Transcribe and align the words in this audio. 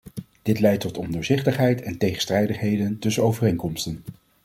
Dit 0.41 0.59
leidt 0.59 0.81
tot 0.81 0.97
ondoorzichtigheid 0.97 1.81
en 1.81 1.97
tegenstrijdigheden 1.97 2.99
tussen 2.99 3.23
overeenkomsten. 3.23 4.03